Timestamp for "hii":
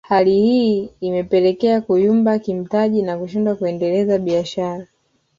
0.41-0.89